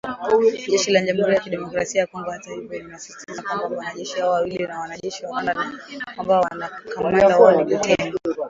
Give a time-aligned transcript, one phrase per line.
[0.71, 4.73] Jeshi la Jamhuri ya kidemokrasia ya Kongo hata hivyo linasisitiza kwamba wanajeshi hao wawili ni
[4.73, 5.73] wanajeshi wa Rwanda na
[6.43, 8.15] kwamba kamanda wao ni Luteni.